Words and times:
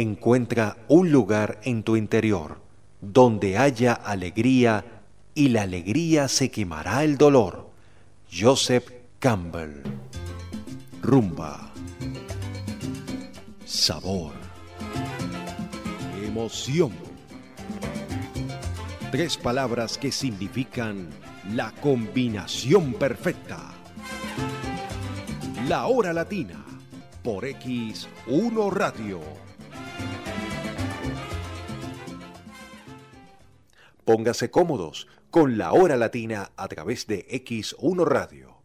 encuentra 0.00 0.76
un 0.88 1.10
lugar 1.10 1.60
en 1.64 1.82
tu 1.82 1.96
interior 1.96 2.60
donde 3.00 3.58
haya 3.58 3.92
alegría 3.92 4.84
y 5.34 5.48
la 5.48 5.62
alegría 5.62 6.28
se 6.28 6.50
quemará 6.50 7.04
el 7.04 7.16
dolor. 7.16 7.70
Joseph 8.32 8.90
Campbell. 9.18 9.82
Rumba. 11.02 11.72
Sabor. 13.64 14.32
Emoción. 16.24 16.92
Tres 19.10 19.36
palabras 19.36 19.96
que 19.96 20.12
significan 20.12 21.08
la 21.54 21.72
combinación 21.72 22.92
perfecta. 22.94 23.58
La 25.66 25.86
hora 25.86 26.12
latina 26.12 26.64
por 27.22 27.44
X1 27.44 28.70
Radio. 28.70 29.47
Póngase 34.08 34.50
cómodos 34.50 35.06
con 35.30 35.58
la 35.58 35.74
hora 35.74 35.94
latina 35.98 36.52
a 36.56 36.66
través 36.68 37.06
de 37.06 37.28
X1 37.28 38.06
Radio. 38.06 38.62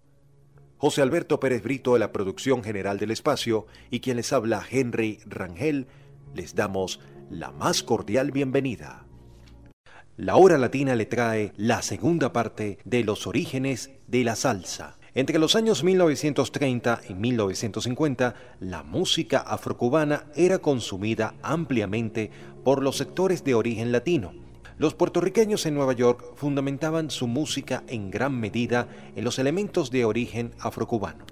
José 0.77 1.01
Alberto 1.01 1.41
Pérez 1.41 1.61
Brito 1.61 1.95
de 1.95 1.99
la 1.99 2.13
producción 2.13 2.63
general 2.63 2.97
del 2.97 3.11
espacio 3.11 3.67
y 3.91 3.99
quien 3.99 4.15
les 4.15 4.31
habla 4.31 4.65
Henry 4.71 5.19
Rangel, 5.25 5.87
les 6.33 6.55
damos 6.55 7.01
la 7.29 7.51
más 7.51 7.83
cordial 7.83 8.31
bienvenida. 8.31 9.05
La 10.15 10.37
hora 10.37 10.57
latina 10.57 10.95
le 10.95 11.07
trae 11.07 11.51
la 11.57 11.81
segunda 11.81 12.31
parte 12.31 12.77
de 12.85 13.03
los 13.03 13.27
orígenes 13.27 13.91
de 14.07 14.23
la 14.23 14.37
salsa. 14.37 14.97
Entre 15.13 15.39
los 15.39 15.57
años 15.57 15.83
1930 15.83 17.01
y 17.09 17.15
1950, 17.15 18.35
la 18.61 18.83
música 18.83 19.39
afrocubana 19.39 20.23
era 20.37 20.59
consumida 20.59 21.35
ampliamente 21.43 22.31
por 22.63 22.81
los 22.81 22.95
sectores 22.95 23.43
de 23.43 23.55
origen 23.55 23.91
latino 23.91 24.42
los 24.77 24.93
puertorriqueños 24.93 25.65
en 25.65 25.75
Nueva 25.75 25.93
York 25.93 26.23
fundamentaban 26.35 27.11
su 27.11 27.27
música 27.27 27.83
en 27.87 28.09
gran 28.11 28.39
medida 28.39 28.87
en 29.15 29.23
los 29.23 29.39
elementos 29.39 29.91
de 29.91 30.05
origen 30.05 30.51
afrocubano. 30.59 31.25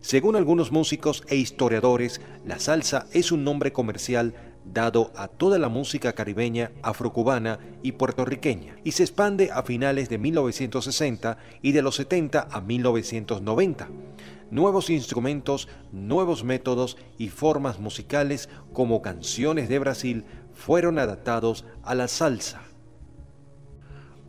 Según 0.00 0.34
algunos 0.34 0.72
músicos 0.72 1.22
e 1.28 1.36
historiadores, 1.36 2.20
la 2.44 2.58
salsa 2.58 3.06
es 3.12 3.30
un 3.30 3.44
nombre 3.44 3.72
comercial 3.72 4.34
dado 4.64 5.12
a 5.16 5.28
toda 5.28 5.58
la 5.58 5.68
música 5.68 6.12
caribeña, 6.12 6.72
afrocubana 6.82 7.58
y 7.82 7.92
puertorriqueña, 7.92 8.76
y 8.84 8.92
se 8.92 9.04
expande 9.04 9.50
a 9.52 9.62
finales 9.62 10.08
de 10.08 10.18
1960 10.18 11.38
y 11.62 11.72
de 11.72 11.82
los 11.82 11.96
70 11.96 12.48
a 12.50 12.60
1990. 12.60 13.88
Nuevos 14.50 14.90
instrumentos, 14.90 15.68
nuevos 15.92 16.44
métodos 16.44 16.96
y 17.16 17.28
formas 17.28 17.78
musicales 17.78 18.48
como 18.72 19.02
canciones 19.02 19.68
de 19.68 19.78
Brasil 19.78 20.24
fueron 20.52 20.98
adaptados 20.98 21.64
a 21.84 21.94
la 21.94 22.08
salsa. 22.08 22.71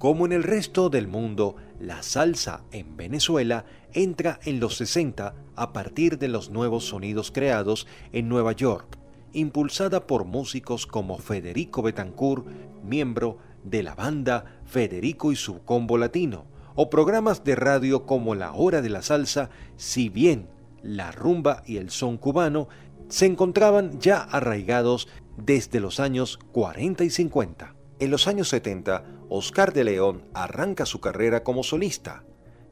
Como 0.03 0.25
en 0.25 0.33
el 0.33 0.43
resto 0.43 0.89
del 0.89 1.07
mundo, 1.07 1.55
la 1.79 2.03
salsa 2.03 2.65
en 2.73 2.97
Venezuela 2.97 3.63
entra 3.93 4.37
en 4.43 4.59
los 4.59 4.75
60 4.75 5.33
a 5.55 5.71
partir 5.71 6.19
de 6.19 6.27
los 6.27 6.49
nuevos 6.49 6.87
sonidos 6.87 7.31
creados 7.31 7.87
en 8.11 8.27
Nueva 8.27 8.51
York, 8.51 8.97
impulsada 9.31 10.05
por 10.05 10.25
músicos 10.25 10.87
como 10.87 11.19
Federico 11.19 11.81
Betancourt, 11.81 12.45
miembro 12.83 13.37
de 13.63 13.81
la 13.81 13.95
banda 13.95 14.59
Federico 14.65 15.31
y 15.31 15.37
su 15.37 15.63
combo 15.63 15.97
latino, 15.97 16.47
o 16.75 16.89
programas 16.89 17.45
de 17.45 17.55
radio 17.55 18.05
como 18.05 18.35
La 18.35 18.51
Hora 18.51 18.81
de 18.81 18.89
la 18.89 19.03
Salsa, 19.03 19.51
si 19.77 20.09
bien 20.09 20.49
la 20.81 21.13
rumba 21.13 21.63
y 21.65 21.77
el 21.77 21.91
son 21.91 22.17
cubano 22.17 22.67
se 23.07 23.25
encontraban 23.25 24.01
ya 24.01 24.17
arraigados 24.17 25.07
desde 25.37 25.79
los 25.79 26.01
años 26.01 26.39
40 26.51 27.05
y 27.05 27.09
50. 27.09 27.72
En 27.99 28.11
los 28.11 28.27
años 28.27 28.49
70, 28.49 29.05
Oscar 29.29 29.71
de 29.71 29.83
León 29.83 30.25
arranca 30.33 30.85
su 30.85 30.99
carrera 30.99 31.43
como 31.43 31.63
solista, 31.63 32.23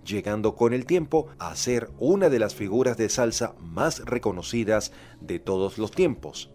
llegando 0.05 0.55
con 0.55 0.73
el 0.73 0.86
tiempo 0.86 1.27
a 1.37 1.55
ser 1.55 1.92
una 1.99 2.30
de 2.30 2.39
las 2.39 2.55
figuras 2.55 2.98
de 2.98 3.08
salsa 3.08 3.54
más 3.59 3.99
reconocidas 4.05 4.92
de 5.20 5.39
todos 5.39 5.77
los 5.77 5.92
tiempos. 5.92 6.52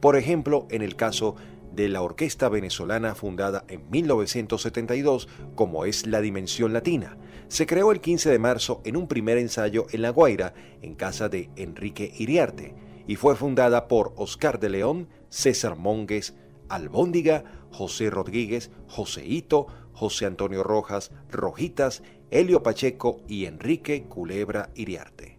Por 0.00 0.16
ejemplo, 0.16 0.66
en 0.70 0.82
el 0.82 0.96
caso 0.96 1.36
de 1.72 1.88
la 1.88 2.02
orquesta 2.02 2.48
venezolana 2.48 3.14
fundada 3.14 3.64
en 3.68 3.88
1972 3.90 5.28
como 5.54 5.84
es 5.84 6.06
La 6.06 6.20
Dimensión 6.20 6.72
Latina. 6.72 7.16
Se 7.48 7.66
creó 7.66 7.92
el 7.92 8.00
15 8.00 8.30
de 8.30 8.38
marzo 8.38 8.80
en 8.84 8.96
un 8.96 9.08
primer 9.08 9.38
ensayo 9.38 9.86
en 9.92 10.02
La 10.02 10.10
Guaira, 10.10 10.54
en 10.82 10.94
casa 10.94 11.28
de 11.28 11.50
Enrique 11.56 12.12
Iriarte, 12.16 12.74
y 13.06 13.16
fue 13.16 13.36
fundada 13.36 13.88
por 13.88 14.12
Oscar 14.16 14.58
de 14.58 14.70
León, 14.70 15.08
César 15.28 15.76
Mongues, 15.76 16.34
Albóndiga, 16.70 17.44
José 17.70 18.08
Rodríguez, 18.08 18.70
Joseito, 18.88 19.66
José 19.92 20.26
Antonio 20.26 20.62
Rojas, 20.62 21.10
Rojitas, 21.30 22.02
Helio 22.30 22.62
Pacheco 22.62 23.20
y 23.28 23.44
Enrique 23.44 24.04
Culebra 24.04 24.70
Iriarte. 24.74 25.36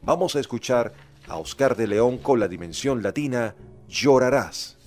Vamos 0.00 0.36
a 0.36 0.40
escuchar 0.40 0.94
a 1.28 1.36
Oscar 1.36 1.76
de 1.76 1.86
León 1.86 2.18
con 2.18 2.40
la 2.40 2.48
dimensión 2.48 3.02
latina 3.02 3.54
Llorarás. 3.88 4.81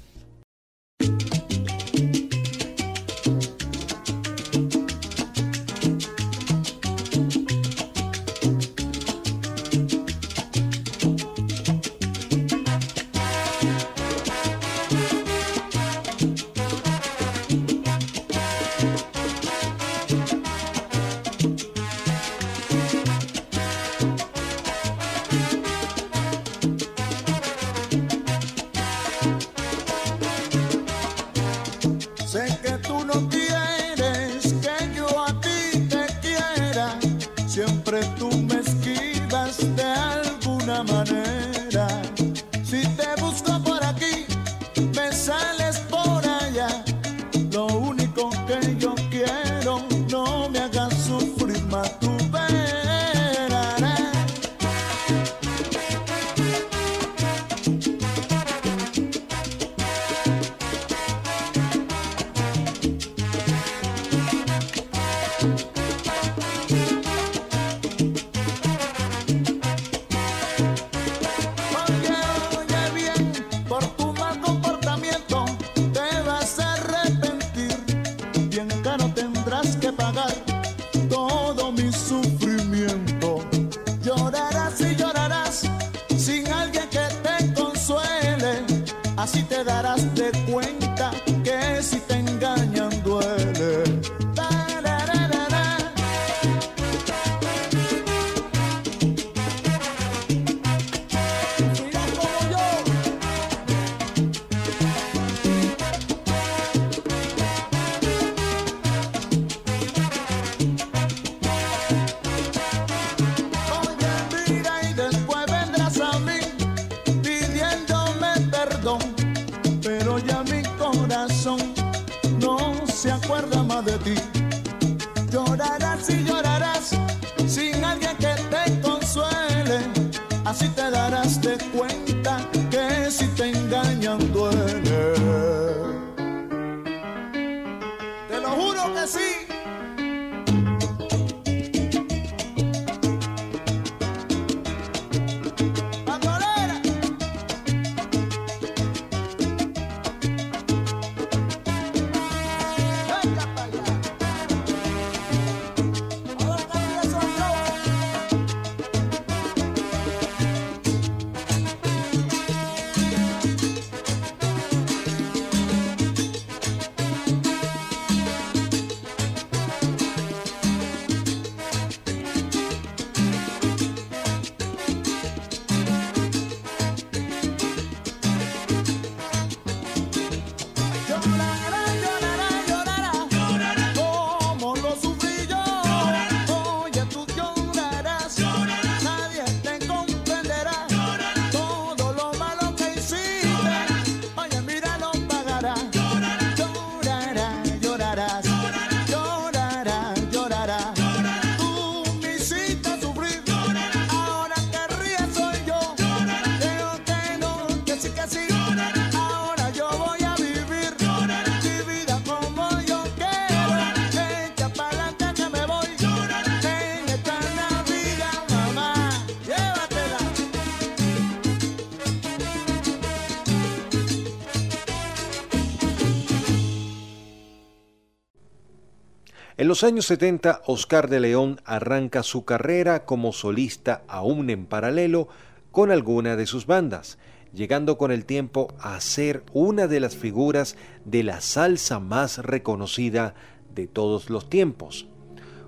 En 229.65 229.69
los 229.69 229.83
años 229.83 230.05
70, 230.05 230.61
Oscar 230.67 231.09
de 231.09 231.19
León 231.19 231.59
arranca 231.65 232.21
su 232.21 232.45
carrera 232.45 233.03
como 233.03 233.33
solista 233.33 234.03
aún 234.07 234.51
en 234.51 234.67
paralelo 234.67 235.27
con 235.71 235.89
alguna 235.89 236.35
de 236.35 236.45
sus 236.45 236.67
bandas, 236.67 237.17
llegando 237.51 237.97
con 237.97 238.11
el 238.11 238.25
tiempo 238.25 238.67
a 238.79 239.01
ser 239.01 239.41
una 239.53 239.87
de 239.87 239.99
las 239.99 240.15
figuras 240.15 240.77
de 241.03 241.23
la 241.23 241.41
salsa 241.41 241.99
más 241.99 242.37
reconocida 242.37 243.33
de 243.73 243.87
todos 243.87 244.29
los 244.29 244.51
tiempos. 244.51 245.07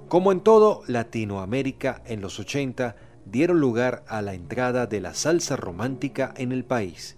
Como 0.10 0.32
en 0.32 0.42
todo 0.42 0.84
Latinoamérica 0.86 2.04
en 2.06 2.22
los 2.22 2.40
80, 2.40 2.98
dieron 3.26 3.60
lugar 3.60 4.04
a 4.08 4.22
la 4.22 4.36
entrada 4.36 4.86
de 4.86 5.02
la 5.02 5.16
salsa 5.16 5.56
romántica 5.56 6.36
en 6.38 6.52
el 6.52 6.66
país. 6.66 7.17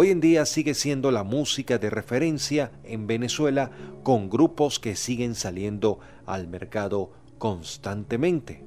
Hoy 0.00 0.10
en 0.10 0.20
día 0.20 0.46
sigue 0.46 0.74
siendo 0.74 1.10
la 1.10 1.24
música 1.24 1.78
de 1.78 1.90
referencia 1.90 2.70
en 2.84 3.08
Venezuela 3.08 3.72
con 4.04 4.30
grupos 4.30 4.78
que 4.78 4.94
siguen 4.94 5.34
saliendo 5.34 5.98
al 6.24 6.46
mercado 6.46 7.10
constantemente. 7.38 8.62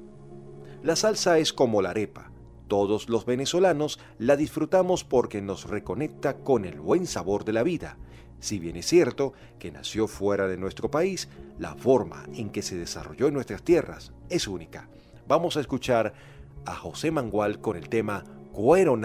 La 0.82 0.94
salsa 0.94 1.38
es 1.38 1.54
como 1.54 1.80
la 1.80 1.88
arepa. 1.88 2.30
Todos 2.68 3.08
los 3.08 3.24
venezolanos 3.24 3.98
la 4.18 4.36
disfrutamos 4.36 5.04
porque 5.04 5.40
nos 5.40 5.70
reconecta 5.70 6.36
con 6.36 6.66
el 6.66 6.78
buen 6.78 7.06
sabor 7.06 7.46
de 7.46 7.54
la 7.54 7.62
vida. 7.62 7.96
Si 8.38 8.58
bien 8.58 8.76
es 8.76 8.84
cierto 8.84 9.32
que 9.58 9.72
nació 9.72 10.08
fuera 10.08 10.48
de 10.48 10.58
nuestro 10.58 10.90
país, 10.90 11.30
la 11.58 11.74
forma 11.76 12.26
en 12.34 12.50
que 12.50 12.60
se 12.60 12.76
desarrolló 12.76 13.28
en 13.28 13.32
nuestras 13.32 13.62
tierras 13.62 14.12
es 14.28 14.46
única. 14.46 14.90
Vamos 15.26 15.56
a 15.56 15.60
escuchar 15.60 16.12
a 16.66 16.74
José 16.74 17.10
Mangual 17.10 17.58
con 17.58 17.78
el 17.78 17.88
tema 17.88 18.22
Cuero 18.52 18.98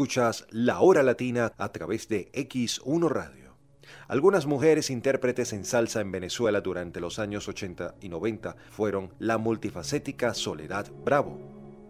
Escuchas 0.00 0.46
La 0.48 0.80
Hora 0.80 1.02
Latina 1.02 1.52
a 1.58 1.72
través 1.72 2.08
de 2.08 2.32
X1 2.32 3.06
Radio. 3.10 3.54
Algunas 4.08 4.46
mujeres 4.46 4.88
intérpretes 4.88 5.52
en 5.52 5.66
salsa 5.66 6.00
en 6.00 6.10
Venezuela 6.10 6.62
durante 6.62 7.00
los 7.00 7.18
años 7.18 7.46
80 7.48 7.96
y 8.00 8.08
90 8.08 8.56
fueron 8.70 9.12
la 9.18 9.36
multifacética 9.36 10.32
Soledad 10.32 10.90
Bravo, 11.04 11.38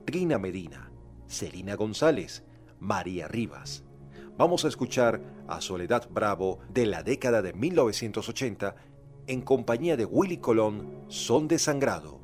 Trina 0.07 0.40
Medina, 0.40 0.90
Celina 1.29 1.76
González, 1.76 2.43
María 2.81 3.29
Rivas. 3.29 3.85
Vamos 4.37 4.64
a 4.64 4.69
escuchar 4.69 5.23
a 5.47 5.61
Soledad 5.61 6.09
Bravo 6.11 6.59
de 6.69 6.87
la 6.87 7.05
década 7.05 7.43
de 7.43 7.52
1980 7.52 8.75
en 9.29 9.40
compañía 9.40 9.97
de 9.97 10.05
Willy 10.05 10.38
Colón, 10.38 11.05
Son 11.07 11.47
de 11.47 11.61
Sangrado. 11.61 12.20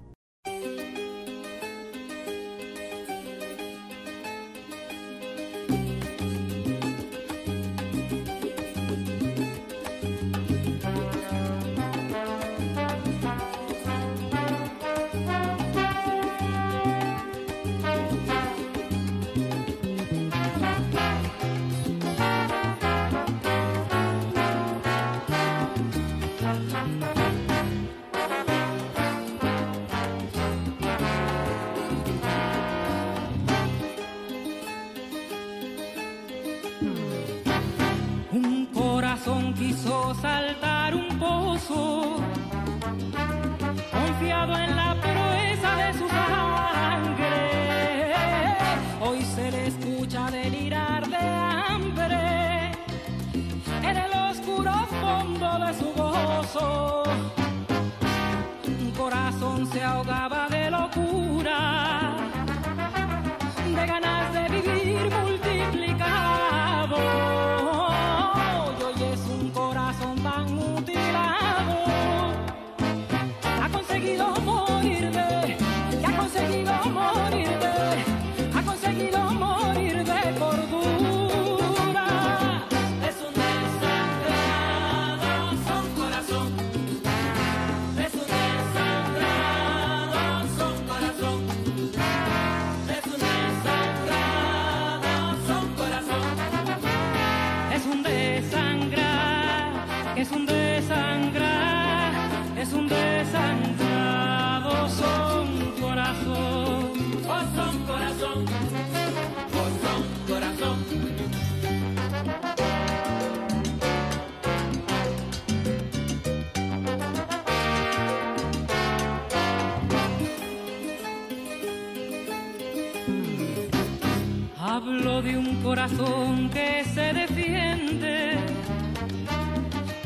Corazón 125.87 126.51
que 126.51 126.85
se 126.85 127.13
defiende 127.13 128.39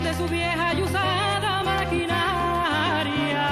de 0.02 0.14
su 0.14 0.28
vieja 0.28 0.74
y 0.74 0.82
usada 0.82 1.62
maquinaria. 1.62 3.44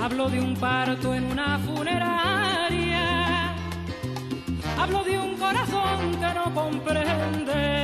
Hablo 0.00 0.28
de 0.30 0.40
un 0.40 0.54
parto 0.54 1.12
en 1.14 1.24
una 1.24 1.58
funeraria. 1.58 3.54
Hablo 4.78 5.02
de 5.02 5.18
un 5.18 5.36
corazón 5.36 6.12
que 6.20 6.32
no 6.32 6.54
comprende. 6.54 7.82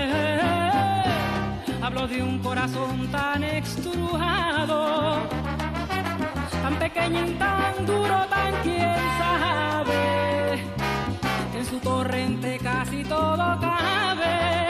Hablo 1.82 2.06
de 2.06 2.22
un 2.22 2.38
corazón 2.38 3.08
tan 3.10 3.42
extrujado, 3.42 5.18
tan 6.62 6.76
pequeño 6.76 7.26
y 7.26 7.32
tan 7.32 7.86
duro, 7.86 8.26
tan 8.28 8.54
quién 8.62 8.94
sabe 9.18 9.69
en 11.60 11.66
su 11.66 11.78
torrente 11.78 12.58
casi 12.62 13.04
todo 13.04 13.36
cabe. 13.60 14.69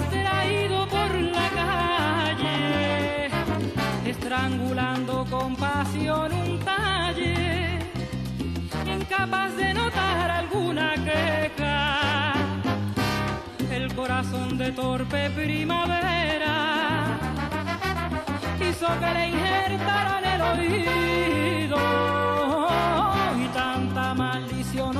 estrangulando 4.41 5.25
con 5.29 5.55
pasión 5.55 6.31
un 6.33 6.59
talle, 6.59 7.79
incapaz 8.87 9.55
de 9.55 9.73
notar 9.73 10.31
alguna 10.31 10.95
queja. 10.95 12.33
El 13.71 13.93
corazón 13.93 14.57
de 14.57 14.71
torpe 14.71 15.29
primavera 15.29 17.19
hizo 18.67 18.87
que 18.99 19.13
le 19.13 19.27
injertaran 19.29 20.25
el 20.25 20.41
oído 20.41 21.77
tanta 23.53 24.13
maldición 24.15 24.97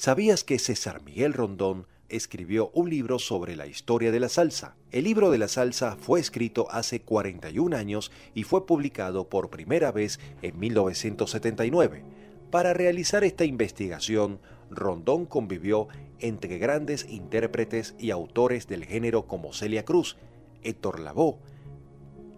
¿Sabías 0.00 0.44
que 0.44 0.58
César 0.58 1.02
Miguel 1.02 1.34
Rondón 1.34 1.86
escribió 2.08 2.70
un 2.72 2.88
libro 2.88 3.18
sobre 3.18 3.54
la 3.54 3.66
historia 3.66 4.10
de 4.10 4.18
la 4.18 4.30
salsa? 4.30 4.74
El 4.92 5.04
libro 5.04 5.30
de 5.30 5.36
la 5.36 5.46
salsa 5.46 5.98
fue 6.00 6.20
escrito 6.20 6.66
hace 6.70 7.02
41 7.02 7.76
años 7.76 8.10
y 8.32 8.44
fue 8.44 8.64
publicado 8.64 9.28
por 9.28 9.50
primera 9.50 9.92
vez 9.92 10.18
en 10.40 10.58
1979. 10.58 12.02
Para 12.50 12.72
realizar 12.72 13.24
esta 13.24 13.44
investigación, 13.44 14.40
Rondón 14.70 15.26
convivió 15.26 15.88
entre 16.18 16.56
grandes 16.56 17.06
intérpretes 17.06 17.94
y 17.98 18.10
autores 18.10 18.68
del 18.68 18.86
género 18.86 19.26
como 19.26 19.52
Celia 19.52 19.84
Cruz, 19.84 20.16
Héctor 20.62 20.98
Lavoe, 21.00 21.36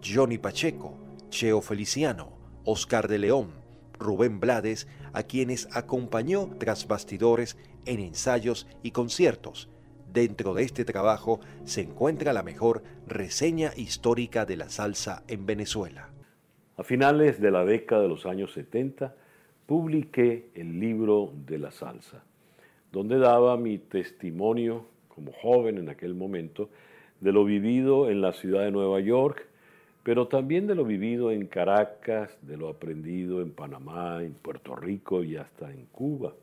Johnny 0.03 0.37
Pacheco, 0.37 0.97
Cheo 1.29 1.61
Feliciano, 1.61 2.33
Oscar 2.65 3.07
de 3.07 3.19
León, 3.19 3.63
Rubén 3.99 4.41
Blades, 4.41 4.85
a 5.13 5.23
quienes 5.23 5.69
acompañó 5.75 6.49
tras 6.57 6.87
bastidores 6.87 7.57
en 7.85 7.99
ensayos 7.99 8.67
y 8.83 8.91
conciertos. 8.91 9.69
Dentro 10.11 10.53
de 10.53 10.63
este 10.63 10.85
trabajo 10.85 11.39
se 11.63 11.81
encuentra 11.81 12.33
la 12.33 12.43
mejor 12.43 12.83
reseña 13.07 13.71
histórica 13.75 14.45
de 14.45 14.57
la 14.57 14.69
salsa 14.69 15.23
en 15.27 15.45
Venezuela. 15.45 16.09
A 16.77 16.83
finales 16.83 17.39
de 17.39 17.51
la 17.51 17.65
década 17.65 18.03
de 18.03 18.09
los 18.09 18.25
años 18.25 18.53
70, 18.53 19.15
publiqué 19.65 20.49
el 20.55 20.79
libro 20.79 21.31
de 21.45 21.57
la 21.57 21.71
salsa, 21.71 22.23
donde 22.91 23.17
daba 23.17 23.57
mi 23.57 23.77
testimonio 23.77 24.87
como 25.07 25.31
joven 25.31 25.77
en 25.77 25.89
aquel 25.89 26.15
momento 26.15 26.69
de 27.21 27.31
lo 27.31 27.45
vivido 27.45 28.09
en 28.09 28.21
la 28.21 28.33
ciudad 28.33 28.63
de 28.63 28.71
Nueva 28.71 28.99
York, 28.99 29.47
pero 30.03 30.27
también 30.27 30.67
de 30.67 30.75
lo 30.75 30.83
vivido 30.83 31.31
en 31.31 31.47
Caracas, 31.47 32.37
de 32.41 32.57
lo 32.57 32.67
aprendido 32.67 33.41
en 33.41 33.51
Panamá, 33.51 34.21
en 34.21 34.33
Puerto 34.33 34.75
Rico 34.75 35.23
y 35.23 35.37
hasta 35.37 35.71
en 35.71 35.85
Cuba. 35.85 36.33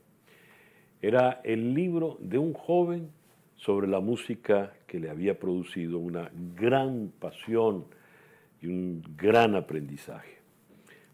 Era 1.02 1.40
el 1.44 1.74
libro 1.74 2.16
de 2.20 2.38
un 2.38 2.54
joven 2.54 3.10
sobre 3.56 3.86
la 3.86 4.00
música 4.00 4.72
que 4.86 4.98
le 4.98 5.10
había 5.10 5.38
producido 5.38 5.98
una 5.98 6.30
gran 6.56 7.12
pasión 7.18 7.84
y 8.62 8.66
un 8.66 9.02
gran 9.16 9.54
aprendizaje. 9.54 10.38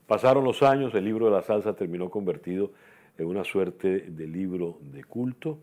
Pasaron 0.06 0.44
los 0.44 0.62
años, 0.62 0.94
el 0.94 1.04
libro 1.04 1.26
de 1.26 1.32
la 1.32 1.42
salsa 1.42 1.74
terminó 1.74 2.10
convertido 2.10 2.72
en 3.18 3.26
una 3.26 3.42
suerte 3.42 4.06
de 4.08 4.26
libro 4.28 4.78
de 4.80 5.02
culto 5.02 5.58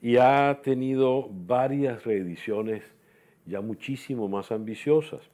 y 0.00 0.16
ha 0.16 0.60
tenido 0.62 1.28
varias 1.28 2.04
reediciones 2.04 2.84
ya 3.46 3.60
muchísimo 3.60 4.28
más 4.28 4.52
ambiciosas. 4.52 5.28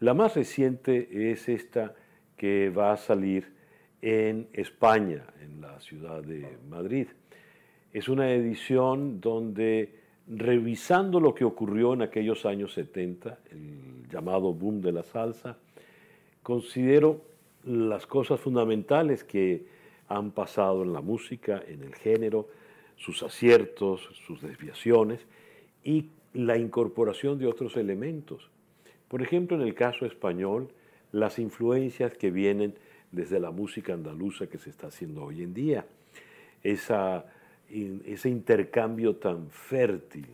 La 0.00 0.14
más 0.14 0.34
reciente 0.34 1.30
es 1.30 1.46
esta 1.50 1.94
que 2.34 2.70
va 2.70 2.92
a 2.92 2.96
salir 2.96 3.52
en 4.00 4.48
España, 4.54 5.26
en 5.42 5.60
la 5.60 5.78
ciudad 5.78 6.22
de 6.22 6.56
Madrid. 6.70 7.06
Es 7.92 8.08
una 8.08 8.32
edición 8.32 9.20
donde, 9.20 9.94
revisando 10.26 11.20
lo 11.20 11.34
que 11.34 11.44
ocurrió 11.44 11.92
en 11.92 12.00
aquellos 12.00 12.46
años 12.46 12.72
70, 12.72 13.40
el 13.50 14.08
llamado 14.10 14.54
boom 14.54 14.80
de 14.80 14.92
la 14.92 15.02
salsa, 15.02 15.58
considero 16.42 17.20
las 17.64 18.06
cosas 18.06 18.40
fundamentales 18.40 19.22
que 19.22 19.66
han 20.08 20.30
pasado 20.30 20.82
en 20.82 20.94
la 20.94 21.02
música, 21.02 21.62
en 21.68 21.82
el 21.82 21.94
género, 21.94 22.48
sus 22.96 23.22
aciertos, 23.22 24.08
sus 24.26 24.40
desviaciones 24.40 25.20
y 25.84 26.06
la 26.32 26.56
incorporación 26.56 27.38
de 27.38 27.46
otros 27.46 27.76
elementos. 27.76 28.50
Por 29.10 29.22
ejemplo, 29.22 29.56
en 29.56 29.62
el 29.62 29.74
caso 29.74 30.06
español, 30.06 30.68
las 31.10 31.40
influencias 31.40 32.16
que 32.16 32.30
vienen 32.30 32.76
desde 33.10 33.40
la 33.40 33.50
música 33.50 33.92
andaluza 33.92 34.46
que 34.46 34.56
se 34.56 34.70
está 34.70 34.86
haciendo 34.86 35.24
hoy 35.24 35.42
en 35.42 35.52
día, 35.52 35.84
ese 36.62 38.28
intercambio 38.28 39.16
tan 39.16 39.50
fértil, 39.50 40.28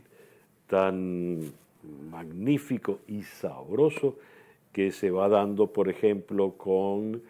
tan 0.67 1.41
magnífico 2.11 3.01
y 3.09 3.23
sabroso 3.23 4.19
que 4.75 4.93
se 4.93 5.11
va 5.11 5.31
dando, 5.31 5.73
por 5.73 5.89
ejemplo, 5.89 6.53
con 6.59 7.23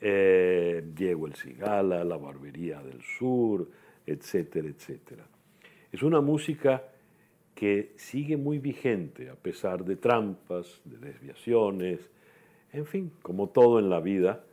eh, 0.00 0.84
Diego 0.94 1.26
el 1.26 1.34
Cigala, 1.34 2.04
la 2.04 2.16
Barbería 2.16 2.80
del 2.80 3.02
Sur, 3.02 3.68
etcétera, 4.06 4.68
etcétera. 4.68 5.24
Es 5.90 6.04
una 6.04 6.20
música 6.20 6.91
que 7.62 7.92
sigue 7.94 8.36
muy 8.36 8.58
vigente 8.58 9.30
a 9.30 9.36
pesar 9.36 9.84
de 9.84 9.94
trampas, 9.94 10.80
de 10.84 10.98
desviaciones, 10.98 12.10
en 12.72 12.86
fin, 12.86 13.12
como 13.22 13.50
todo 13.50 13.78
en 13.78 13.88
la 13.88 14.00
vida, 14.00 14.44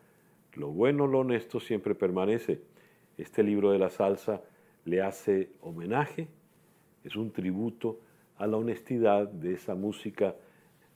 lo 0.53 0.67
bueno, 0.67 1.07
lo 1.07 1.21
honesto 1.21 1.59
siempre 1.59 1.95
permanece. 1.95 2.61
Este 3.17 3.41
libro 3.41 3.71
de 3.71 3.79
la 3.79 3.89
salsa 3.89 4.43
le 4.85 5.01
hace 5.01 5.49
homenaje, 5.61 6.27
es 7.03 7.15
un 7.15 7.31
tributo 7.31 7.99
a 8.37 8.45
la 8.45 8.57
honestidad 8.57 9.27
de 9.27 9.53
esa 9.53 9.73
música 9.73 10.35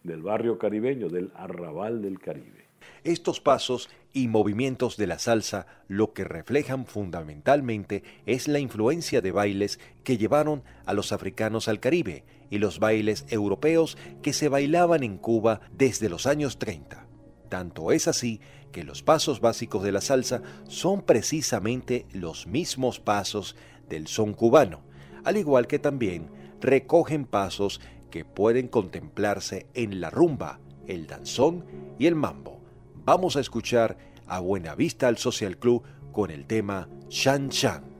del 0.03 0.21
barrio 0.21 0.59
caribeño, 0.59 1.09
del 1.09 1.31
arrabal 1.33 2.03
del 2.03 2.19
Caribe. 2.19 2.62
Estos 3.03 3.39
pasos 3.39 3.89
y 4.13 4.27
movimientos 4.27 4.95
de 4.97 5.07
la 5.07 5.19
salsa 5.19 5.65
lo 5.87 6.13
que 6.13 6.23
reflejan 6.23 6.85
fundamentalmente 6.85 8.03
es 8.25 8.47
la 8.47 8.59
influencia 8.59 9.21
de 9.21 9.31
bailes 9.31 9.79
que 10.03 10.17
llevaron 10.17 10.63
a 10.85 10.93
los 10.93 11.11
africanos 11.11 11.67
al 11.67 11.79
Caribe 11.79 12.23
y 12.49 12.59
los 12.59 12.79
bailes 12.79 13.25
europeos 13.29 13.97
que 14.21 14.33
se 14.33 14.49
bailaban 14.49 15.03
en 15.03 15.17
Cuba 15.17 15.61
desde 15.71 16.09
los 16.09 16.27
años 16.27 16.59
30. 16.59 17.07
Tanto 17.49 17.91
es 17.91 18.07
así 18.07 18.39
que 18.71 18.83
los 18.83 19.03
pasos 19.03 19.39
básicos 19.39 19.83
de 19.83 19.91
la 19.91 20.01
salsa 20.01 20.41
son 20.67 21.03
precisamente 21.03 22.05
los 22.11 22.47
mismos 22.47 22.99
pasos 22.99 23.55
del 23.89 24.07
son 24.07 24.33
cubano, 24.33 24.81
al 25.23 25.37
igual 25.37 25.67
que 25.67 25.79
también 25.79 26.29
recogen 26.59 27.25
pasos 27.25 27.81
que 28.09 28.25
pueden 28.25 28.67
contemplarse 28.67 29.67
en 29.73 30.01
la 30.01 30.09
rumba, 30.09 30.59
el 30.87 31.07
danzón 31.07 31.65
y 31.99 32.07
el 32.07 32.15
mambo. 32.15 32.62
Vamos 33.05 33.35
a 33.35 33.41
escuchar 33.41 33.97
a 34.27 34.39
Buenavista 34.39 35.09
al 35.09 35.17
Social 35.17 35.57
Club 35.57 35.83
con 36.13 36.31
el 36.31 36.45
tema 36.45 36.87
Chan 37.09 37.49
Chan. 37.49 37.92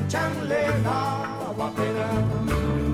A 0.00 0.08
Chan 0.08 0.48
Chan 0.48 0.48
le 0.48 0.62
daba 0.82 1.72
pena. 1.76 2.89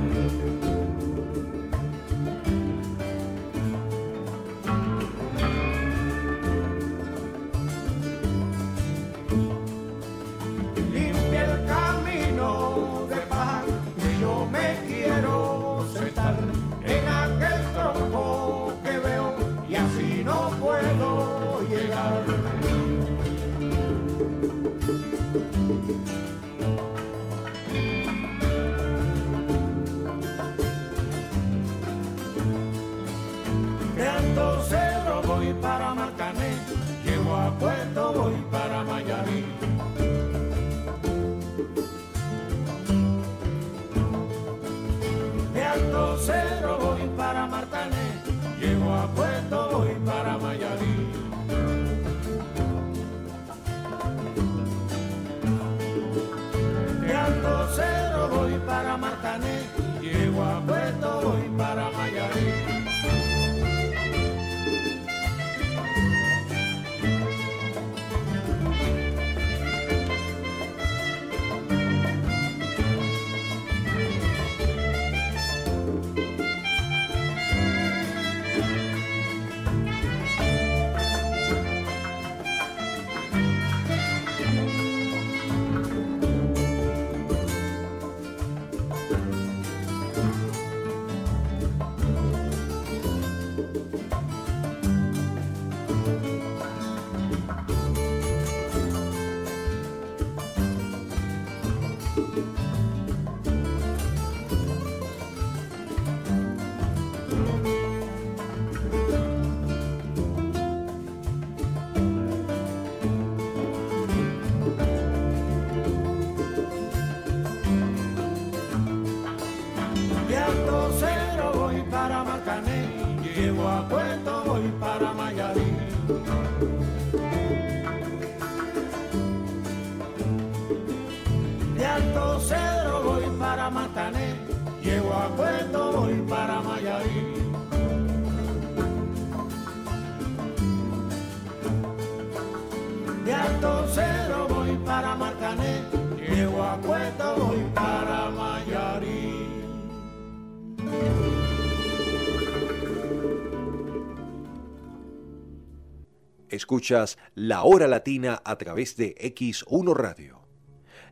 Escuchas 156.48 157.18
La 157.34 157.64
Hora 157.64 157.88
Latina 157.88 158.40
a 158.44 158.56
través 158.56 158.96
de 158.96 159.16
X1 159.16 159.96
Radio. 159.96 160.42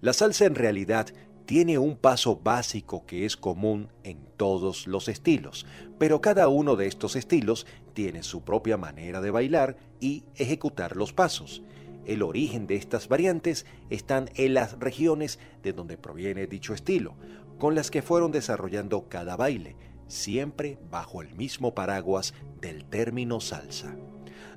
La 0.01 0.13
salsa 0.13 0.45
en 0.45 0.55
realidad 0.55 1.09
tiene 1.45 1.77
un 1.77 1.97
paso 1.97 2.37
básico 2.37 3.05
que 3.05 3.27
es 3.27 3.37
común 3.37 3.89
en 4.05 4.27
todos 4.37 4.87
los 4.87 5.09
estilos, 5.09 5.67
pero 5.99 6.21
cada 6.21 6.47
uno 6.47 6.77
de 6.77 6.87
estos 6.87 7.17
estilos 7.17 7.67
tiene 7.95 8.23
su 8.23 8.45
propia 8.45 8.77
manera 8.77 9.21
de 9.21 9.33
bailar 9.33 9.77
y 10.01 10.23
ejecutar 10.37 10.97
los 10.97 11.13
pasos. 11.13 11.63
El 12.07 12.23
origen 12.23 12.69
de 12.69 12.77
estas 12.77 13.09
variantes 13.09 13.67
están 13.91 14.31
en 14.37 14.55
las 14.55 14.79
regiones 14.79 15.41
de 15.65 15.73
donde 15.73 15.99
proviene 15.99 16.47
dicho 16.47 16.75
estilo, 16.75 17.17
con 17.59 17.75
las 17.75 17.91
que 17.91 18.03
fueron 18.03 18.31
desarrollando 18.31 19.09
cada 19.09 19.35
baile, 19.35 19.75
siempre 20.07 20.79
bajo 20.93 21.23
el 21.23 21.35
mismo 21.35 21.75
paraguas 21.75 22.35
del 22.61 22.85
término 22.85 23.41
salsa. 23.41 23.97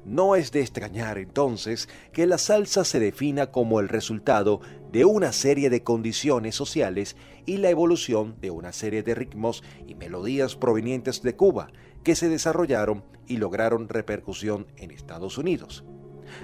No 0.07 0.37
es 0.37 0.53
de 0.53 0.61
extrañar 0.61 1.17
entonces 1.17 1.89
que 2.13 2.27
la 2.27 2.37
salsa 2.37 2.85
se 2.85 2.97
defina 2.97 3.51
como 3.51 3.81
el 3.81 3.89
resultado 3.89 4.61
de 4.89 5.03
una 5.03 5.33
serie 5.33 5.69
de 5.69 5.83
condiciones 5.83 6.55
sociales 6.55 7.17
y 7.45 7.57
la 7.57 7.71
evolución 7.71 8.37
de 8.39 8.49
una 8.49 8.71
serie 8.71 9.03
de 9.03 9.15
ritmos 9.15 9.65
y 9.85 9.95
melodías 9.95 10.55
provenientes 10.55 11.21
de 11.23 11.35
Cuba 11.35 11.73
que 12.05 12.15
se 12.15 12.29
desarrollaron 12.29 13.03
y 13.27 13.35
lograron 13.35 13.89
repercusión 13.89 14.67
en 14.77 14.91
Estados 14.91 15.37
Unidos. 15.37 15.83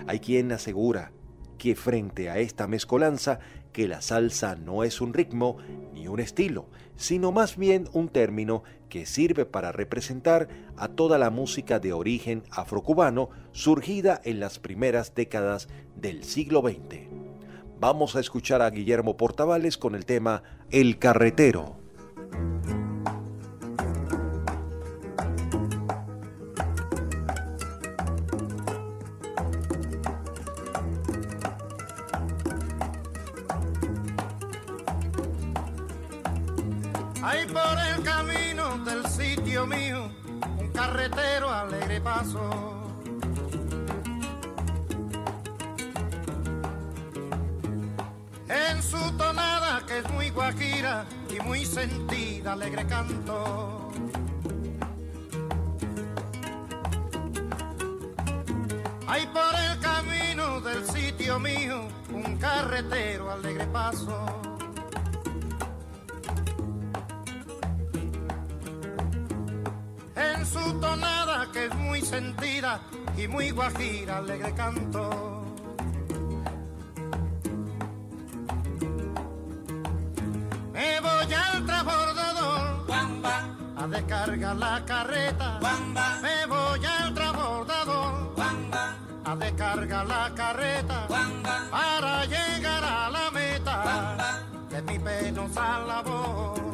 Hay 0.07 0.19
quien 0.19 0.51
asegura 0.51 1.13
que 1.57 1.77
frente 1.77 2.29
a 2.29 2.39
esta 2.39 2.67
mezcolanza 2.67 3.39
que 3.71 3.87
la 3.87 4.01
salsa 4.01 4.57
no 4.57 4.83
es 4.83 4.99
un 4.99 5.13
ritmo 5.13 5.55
ni 5.93 6.09
un 6.09 6.19
estilo, 6.19 6.67
sino 6.95 7.31
más 7.31 7.57
bien 7.57 7.89
un 7.93 8.09
término 8.09 8.63
que 8.89 9.05
sirve 9.05 9.45
para 9.45 9.71
representar 9.71 10.47
a 10.77 10.87
toda 10.87 11.17
la 11.17 11.29
música 11.29 11.79
de 11.79 11.93
origen 11.93 12.43
afrocubano 12.51 13.29
surgida 13.51 14.21
en 14.23 14.39
las 14.39 14.59
primeras 14.59 15.15
décadas 15.15 15.67
del 15.95 16.23
siglo 16.23 16.61
XX. 16.61 17.09
Vamos 17.79 18.15
a 18.15 18.19
escuchar 18.19 18.61
a 18.61 18.69
Guillermo 18.69 19.17
Portavales 19.17 19.77
con 19.77 19.95
el 19.95 20.05
tema 20.05 20.43
El 20.69 20.99
Carretero. 20.99 21.82
Por 37.53 37.77
el 37.79 38.03
camino 38.03 38.77
del 38.83 39.05
sitio 39.05 39.67
mío 39.67 40.09
un 40.57 40.67
carretero 40.69 41.51
alegre 41.51 42.01
paso. 42.01 42.49
En 48.49 48.81
su 48.81 49.17
tonada 49.17 49.83
que 49.85 49.99
es 49.99 50.09
muy 50.11 50.31
guajira 50.31 51.05
y 51.29 51.39
muy 51.41 51.63
sentida, 51.65 52.53
alegre 52.53 52.87
canto. 52.87 53.91
Hay 59.07 59.27
por 59.27 59.53
el 59.53 59.79
camino 59.79 60.59
del 60.61 60.85
sitio 60.87 61.39
mío 61.39 61.87
un 62.11 62.35
carretero 62.37 63.31
alegre 63.31 63.67
paso. 63.67 64.52
En 70.43 70.49
su 70.49 70.79
tonada 70.79 71.47
que 71.51 71.65
es 71.65 71.75
muy 71.75 72.01
sentida 72.01 72.81
y 73.17 73.27
muy 73.27 73.51
guajira, 73.51 74.17
alegre 74.17 74.53
canto. 74.53 75.43
Me 80.73 80.99
voy 80.99 81.33
al 81.33 81.65
transbordador 81.65 82.85
a 83.77 83.87
descargar 83.87 84.55
la 84.55 84.85
carreta. 84.85 85.59
Me 86.21 86.45
voy 86.47 86.85
al 86.85 87.13
transbordador 87.13 88.33
a 89.25 89.35
descargar 89.35 90.05
la 90.05 90.33
carreta 90.35 91.07
para 91.71 92.25
llegar 92.25 92.83
a 92.83 93.09
la 93.09 93.31
meta 93.31 94.45
de 94.69 94.81
mi 94.81 94.99
penosa 94.99 95.79
labor. 95.79 96.72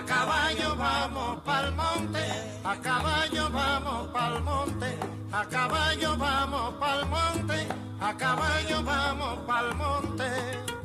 A 0.00 0.02
caballo 0.02 0.76
vamos 0.76 1.42
pa'l 1.44 1.72
monte, 1.72 2.24
a 2.64 2.74
caballo 2.76 3.50
vamos 3.50 4.08
pa'l 4.10 4.40
monte, 4.40 4.98
a 5.30 5.44
caballo 5.44 6.16
vamos 6.16 6.74
pa'l 6.80 7.04
monte, 7.04 7.68
a 8.00 8.14
caballo 8.14 8.82
vamos 8.82 9.38
pa'l 9.46 9.74
monte. 9.74 10.79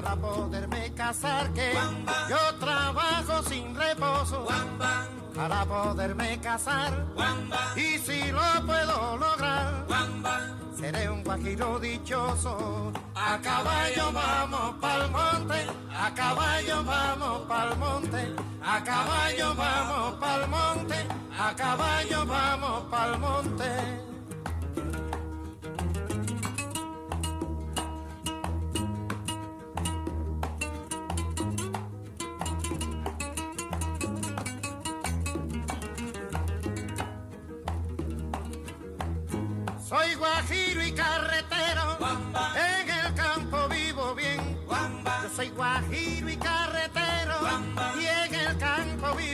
Para 0.00 0.16
poderme 0.16 0.92
casar 0.94 1.52
que 1.52 1.72
yo 2.28 2.54
trabajo 2.58 3.42
sin 3.48 3.74
reposo 3.74 4.46
para 5.34 5.64
poderme 5.64 6.38
casar. 6.40 7.06
Y 7.76 7.98
si 7.98 8.30
lo 8.32 8.66
puedo 8.66 9.16
lograr 9.16 9.86
seré 10.74 11.10
un 11.10 11.22
guajiro 11.22 11.78
dichoso. 11.78 12.92
A 13.14 13.38
caballo. 13.38 14.12
vamos 14.12 14.74
pa'l 14.80 15.10
monte 15.10 15.66
a 15.92 16.14
caballo 16.14 16.82
vamos 16.84 17.46
pa'l 17.46 17.76
monte 17.78 18.34
a 18.62 18.82
caballo 18.82 19.54
vamos 19.54 20.14
pa'l 20.20 20.48
monte 20.48 20.98
a 21.38 21.54
caballo 21.54 22.26
vamos 22.26 22.82
pa'l 22.90 23.18
monte 23.18 24.09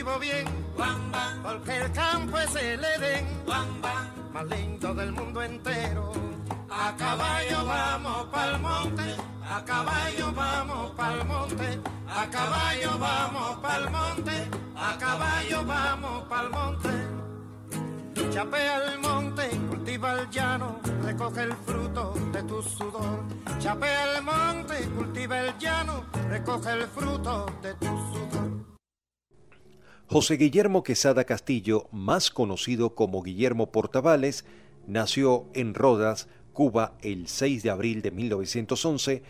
vivo 0.07 0.19
bien. 0.19 0.45
Porque 1.43 1.77
el 1.77 1.91
campo 1.91 2.37
es 2.37 2.55
el 2.55 2.83
Edén, 2.83 3.25
más 4.33 4.45
lindo 4.45 4.93
del 4.93 5.11
mundo 5.11 5.41
entero. 5.41 6.11
A 6.69 6.95
caballo 6.95 7.65
vamos 7.65 8.27
pa'l 8.27 8.59
monte, 8.59 9.15
a 9.49 9.63
caballo 9.63 10.31
vamos 10.33 10.91
pa'l 10.91 11.25
monte, 11.25 11.79
a 12.07 12.29
caballo 12.29 12.97
vamos 12.99 13.57
pa'l 13.61 13.89
monte, 13.89 14.47
a 14.75 14.97
caballo 14.97 15.65
vamos 15.65 16.23
pa'l 16.27 16.49
monte. 16.49 16.89
Chapea 18.29 18.93
el 18.93 18.99
monte, 18.99 19.49
cultiva 19.69 20.13
el 20.13 20.29
llano, 20.29 20.79
recoge 21.03 21.43
el 21.43 21.53
fruto 21.53 22.13
de 22.31 22.43
tu 22.43 22.61
sudor. 22.61 23.23
Chapea 23.59 24.17
el 24.17 24.21
monte, 24.21 24.89
cultiva 24.89 25.39
el 25.39 25.57
llano, 25.57 26.03
recoge 26.29 26.71
el 26.71 26.87
fruto 26.87 27.45
de 27.61 27.73
tu 27.75 27.87
sudor. 27.87 28.56
José 30.09 30.37
Guillermo 30.37 30.83
Quesada 30.83 31.25
Castillo, 31.25 31.89
más 31.91 32.31
conocido 32.31 32.95
como 32.95 33.21
Guillermo 33.21 33.73
Portavales, 33.73 34.45
nació 34.87 35.47
en 35.53 35.73
Rodas, 35.73 36.29
Cuba, 36.53 36.93
el 37.01 37.27
6 37.27 37.61
de 37.61 37.69
abril 37.69 38.01
de 38.01 38.11
1911 38.11 39.21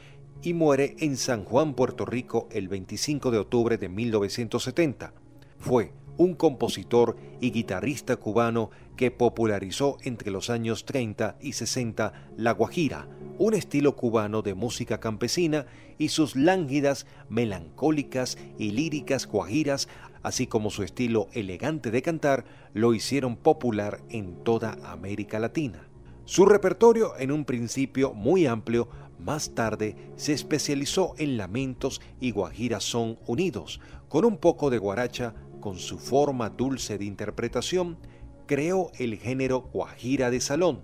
y 0.43 0.53
muere 0.53 0.95
en 0.99 1.17
San 1.17 1.45
Juan, 1.45 1.73
Puerto 1.73 2.05
Rico, 2.05 2.47
el 2.51 2.67
25 2.67 3.31
de 3.31 3.39
octubre 3.39 3.79
de 3.79 3.89
1970. 3.89 5.13
Fue 5.57 5.93
un 6.17 6.35
compositor 6.35 7.15
y 7.39 7.51
guitarrista 7.51 8.17
cubano 8.17 8.69
que 8.95 9.11
popularizó 9.11 9.97
entre 10.03 10.31
los 10.31 10.49
años 10.49 10.85
30 10.85 11.37
y 11.41 11.53
60 11.53 12.13
la 12.37 12.51
guajira, 12.51 13.07
un 13.37 13.53
estilo 13.53 13.95
cubano 13.95 14.41
de 14.41 14.55
música 14.55 14.99
campesina 14.99 15.67
y 15.99 16.09
sus 16.09 16.35
lánguidas, 16.35 17.05
melancólicas 17.29 18.37
y 18.57 18.71
líricas 18.71 19.27
guajiras, 19.27 19.87
así 20.23 20.47
como 20.47 20.69
su 20.69 20.84
estilo 20.84 21.27
elegante 21.34 21.91
de 21.91 22.01
cantar, 22.01 22.45
lo 22.73 22.93
hicieron 22.93 23.36
popular 23.36 24.01
en 24.10 24.43
toda 24.43 24.77
América 24.84 25.39
Latina. 25.39 25.88
Su 26.25 26.45
repertorio, 26.45 27.17
en 27.17 27.32
un 27.32 27.45
principio 27.45 28.13
muy 28.13 28.47
amplio, 28.47 28.89
más 29.19 29.56
tarde 29.56 29.95
se 30.15 30.34
especializó 30.34 31.13
en 31.17 31.38
lamentos 31.38 32.01
y 32.19 32.32
guajiras 32.32 32.84
son 32.84 33.17
unidos, 33.25 33.80
con 34.10 34.25
un 34.25 34.38
poco 34.38 34.69
de 34.69 34.77
guaracha, 34.77 35.34
con 35.60 35.77
su 35.77 35.97
forma 35.97 36.49
dulce 36.49 36.97
de 36.97 37.06
interpretación, 37.06 37.97
creó 38.45 38.91
el 38.97 39.17
género 39.17 39.69
guajira 39.73 40.30
de 40.32 40.39
salón. 40.39 40.82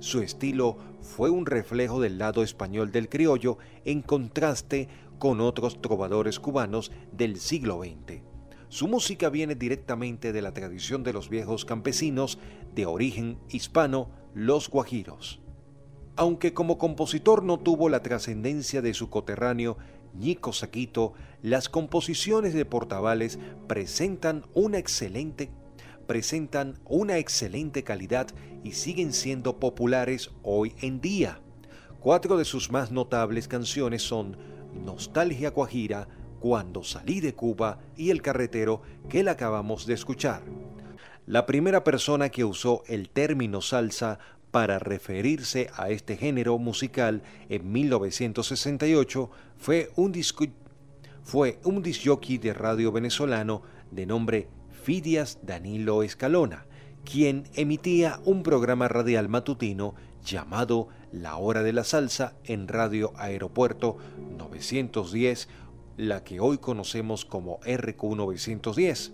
Su 0.00 0.20
estilo 0.20 0.76
fue 1.00 1.30
un 1.30 1.46
reflejo 1.46 2.00
del 2.00 2.18
lado 2.18 2.42
español 2.42 2.92
del 2.92 3.08
criollo 3.08 3.58
en 3.84 4.02
contraste 4.02 4.88
con 5.18 5.40
otros 5.40 5.80
trovadores 5.80 6.38
cubanos 6.38 6.92
del 7.12 7.38
siglo 7.38 7.80
XX. 7.82 8.35
Su 8.68 8.88
música 8.88 9.30
viene 9.30 9.54
directamente 9.54 10.32
de 10.32 10.42
la 10.42 10.52
tradición 10.52 11.04
de 11.04 11.12
los 11.12 11.28
viejos 11.28 11.64
campesinos 11.64 12.38
de 12.74 12.86
origen 12.86 13.38
hispano, 13.48 14.10
los 14.34 14.68
guajiros. 14.68 15.40
Aunque 16.16 16.52
como 16.52 16.78
compositor 16.78 17.42
no 17.42 17.58
tuvo 17.58 17.88
la 17.88 18.02
trascendencia 18.02 18.82
de 18.82 18.94
su 18.94 19.08
coterráneo 19.08 19.76
Nico 20.14 20.52
Saquito, 20.52 21.12
las 21.42 21.68
composiciones 21.68 22.54
de 22.54 22.64
Portavales 22.64 23.38
presentan 23.68 24.44
una 24.54 24.78
excelente 24.78 25.50
presentan 26.06 26.78
una 26.84 27.18
excelente 27.18 27.82
calidad 27.82 28.28
y 28.62 28.72
siguen 28.72 29.12
siendo 29.12 29.58
populares 29.58 30.30
hoy 30.42 30.74
en 30.80 31.00
día. 31.00 31.40
Cuatro 32.00 32.36
de 32.36 32.44
sus 32.44 32.70
más 32.70 32.92
notables 32.92 33.48
canciones 33.48 34.02
son 34.02 34.36
Nostalgia 34.84 35.50
Guajira, 35.50 36.08
Cuando 36.40 36.82
salí 36.82 37.20
de 37.20 37.34
Cuba 37.34 37.78
y 37.96 38.10
El 38.10 38.22
carretero 38.22 38.82
que 39.08 39.22
la 39.22 39.32
acabamos 39.32 39.86
de 39.86 39.94
escuchar. 39.94 40.42
La 41.26 41.44
primera 41.44 41.82
persona 41.82 42.28
que 42.28 42.44
usó 42.44 42.82
el 42.86 43.08
término 43.08 43.60
salsa 43.60 44.18
para 44.50 44.78
referirse 44.78 45.68
a 45.74 45.90
este 45.90 46.16
género 46.16 46.56
musical 46.58 47.22
en 47.48 47.72
1968 47.72 49.30
fue 49.58 49.90
un, 49.96 50.14
fue 51.22 51.58
un 51.64 51.82
de 51.82 52.54
radio 52.54 52.92
venezolano 52.92 53.62
de 53.90 54.06
nombre 54.06 54.48
Fidias 54.70 55.40
Danilo 55.42 56.04
Escalona, 56.04 56.66
quien 57.04 57.44
emitía 57.54 58.20
un 58.24 58.42
programa 58.42 58.88
radial 58.88 59.28
matutino 59.28 59.94
llamado 60.24 60.88
La 61.12 61.36
Hora 61.36 61.62
de 61.62 61.72
la 61.72 61.84
Salsa 61.84 62.34
en 62.44 62.68
Radio 62.68 63.12
Aeropuerto 63.16 63.98
910, 64.38 65.48
la 65.96 66.24
que 66.24 66.40
hoy 66.40 66.58
conocemos 66.58 67.24
como 67.24 67.58
RQ 67.64 68.02
910 68.16 69.12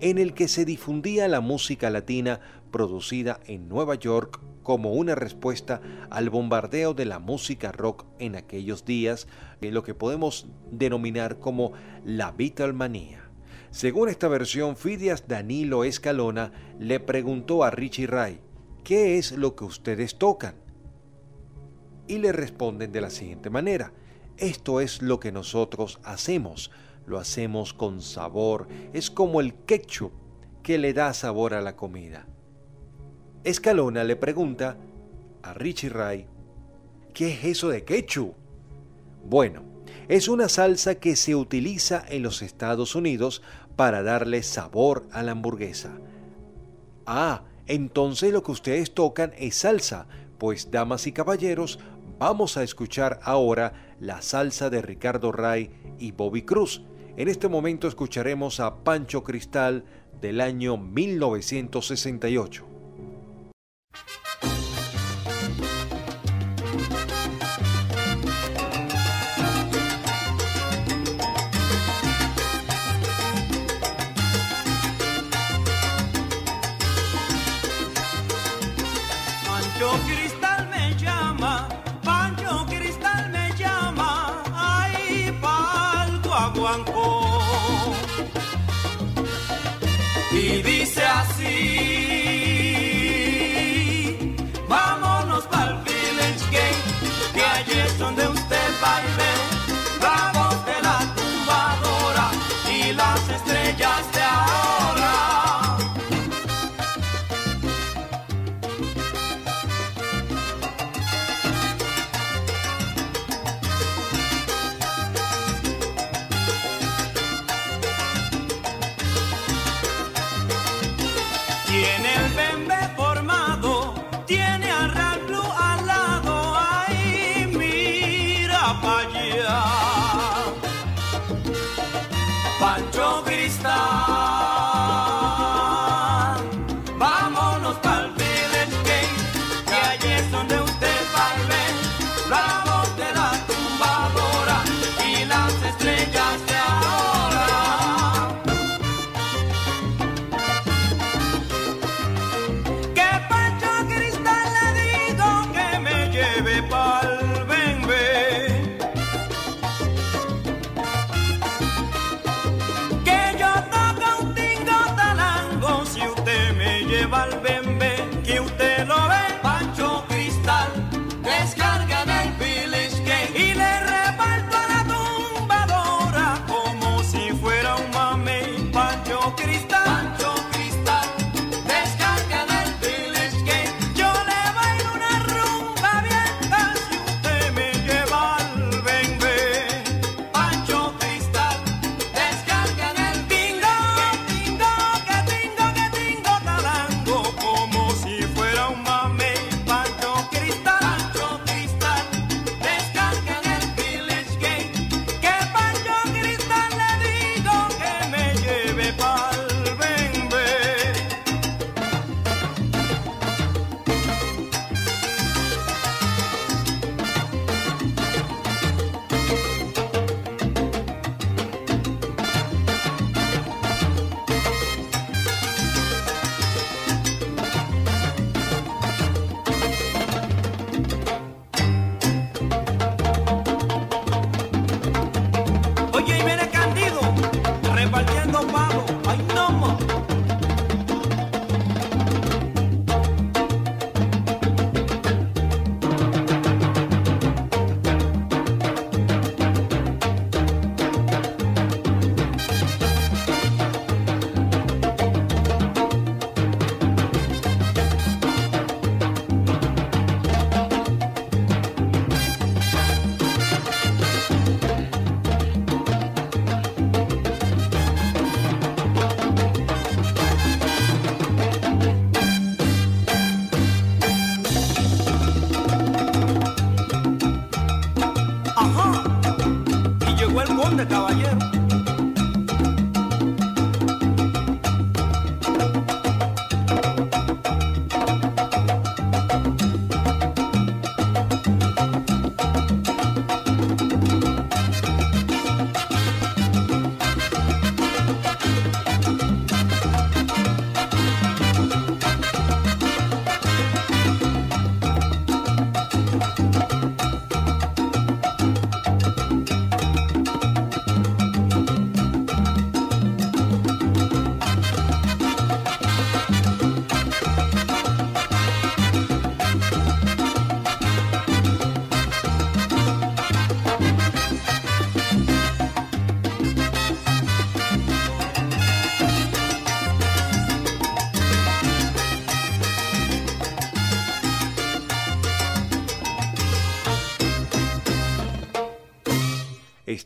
en 0.00 0.18
el 0.18 0.34
que 0.34 0.48
se 0.48 0.64
difundía 0.64 1.28
la 1.28 1.40
música 1.40 1.90
latina 1.90 2.40
producida 2.70 3.40
en 3.46 3.68
Nueva 3.68 3.94
York 3.94 4.40
como 4.62 4.92
una 4.92 5.14
respuesta 5.14 5.80
al 6.10 6.30
bombardeo 6.30 6.94
de 6.94 7.04
la 7.04 7.18
música 7.18 7.72
rock 7.72 8.06
en 8.18 8.36
aquellos 8.36 8.84
días, 8.84 9.26
en 9.60 9.74
lo 9.74 9.82
que 9.82 9.94
podemos 9.94 10.46
denominar 10.70 11.38
como 11.38 11.72
la 12.04 12.32
Beatlemanía. 12.32 13.30
Según 13.70 14.08
esta 14.08 14.28
versión, 14.28 14.76
Fidias 14.76 15.28
Danilo 15.28 15.84
Escalona 15.84 16.52
le 16.78 17.00
preguntó 17.00 17.64
a 17.64 17.70
Richie 17.70 18.06
Ray, 18.06 18.40
¿qué 18.84 19.18
es 19.18 19.32
lo 19.32 19.54
que 19.54 19.64
ustedes 19.64 20.18
tocan? 20.18 20.54
Y 22.06 22.18
le 22.18 22.32
responden 22.32 22.90
de 22.90 23.00
la 23.00 23.10
siguiente 23.10 23.50
manera, 23.50 23.92
esto 24.40 24.80
es 24.80 25.02
lo 25.02 25.20
que 25.20 25.32
nosotros 25.32 26.00
hacemos, 26.02 26.70
lo 27.06 27.18
hacemos 27.18 27.72
con 27.74 28.00
sabor, 28.00 28.66
es 28.92 29.10
como 29.10 29.40
el 29.40 29.54
ketchup 29.54 30.12
que 30.62 30.78
le 30.78 30.92
da 30.92 31.14
sabor 31.14 31.54
a 31.54 31.60
la 31.60 31.76
comida. 31.76 32.26
Escalona 33.44 34.04
le 34.04 34.16
pregunta 34.16 34.76
a 35.42 35.54
Richie 35.54 35.88
Ray, 35.88 36.26
¿qué 37.14 37.32
es 37.32 37.44
eso 37.44 37.68
de 37.68 37.84
ketchup? 37.84 38.34
Bueno, 39.24 39.62
es 40.08 40.28
una 40.28 40.48
salsa 40.48 40.96
que 40.96 41.16
se 41.16 41.34
utiliza 41.34 42.04
en 42.08 42.22
los 42.22 42.42
Estados 42.42 42.94
Unidos 42.94 43.42
para 43.76 44.02
darle 44.02 44.42
sabor 44.42 45.06
a 45.12 45.22
la 45.22 45.32
hamburguesa. 45.32 45.92
Ah, 47.06 47.44
entonces 47.66 48.32
lo 48.32 48.42
que 48.42 48.52
ustedes 48.52 48.92
tocan 48.92 49.32
es 49.38 49.54
salsa, 49.56 50.06
pues 50.38 50.70
damas 50.70 51.06
y 51.06 51.12
caballeros, 51.12 51.78
Vamos 52.20 52.56
a 52.58 52.62
escuchar 52.62 53.18
ahora 53.22 53.72
la 53.98 54.20
salsa 54.20 54.68
de 54.68 54.82
Ricardo 54.82 55.32
Ray 55.32 55.70
y 55.98 56.12
Bobby 56.12 56.42
Cruz. 56.42 56.82
En 57.16 57.28
este 57.28 57.48
momento 57.48 57.88
escucharemos 57.88 58.60
a 58.60 58.84
Pancho 58.84 59.24
Cristal 59.24 59.86
del 60.20 60.42
año 60.42 60.76
1968. 60.76 62.66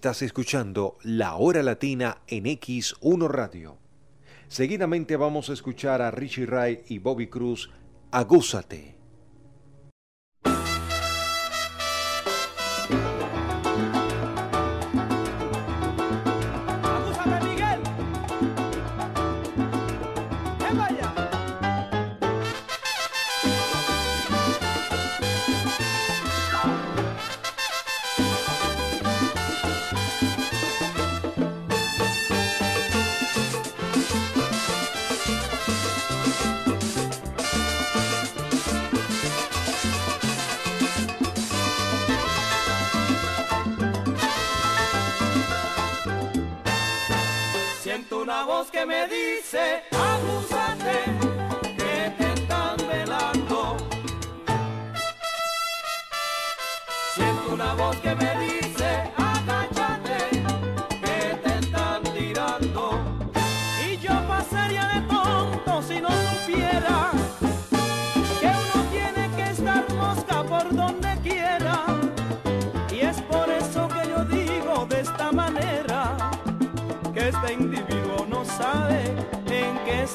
Estás 0.04 0.20
escuchando 0.20 0.98
La 1.02 1.36
Hora 1.36 1.62
Latina 1.62 2.18
en 2.26 2.44
X1 2.44 3.26
Radio. 3.26 3.78
Seguidamente 4.48 5.16
vamos 5.16 5.48
a 5.48 5.54
escuchar 5.54 6.02
a 6.02 6.10
Richie 6.10 6.44
Ray 6.44 6.82
y 6.88 6.98
Bobby 6.98 7.28
Cruz, 7.28 7.70
Agúzate. 8.10 8.93
me 48.86 49.06
dice. 49.08 50.03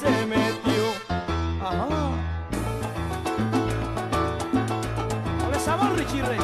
se 0.00 0.26
metió. 0.26 0.84
Ajá. 1.60 1.86
Dale 5.42 5.60
sabor, 5.60 5.94
Richie 5.96 6.22
Rey. 6.22 6.38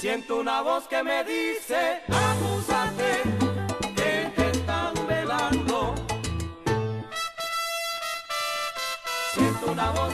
Siento 0.00 0.40
una 0.40 0.60
voz 0.60 0.86
que 0.86 1.02
me 1.02 1.24
dice... 1.24 2.23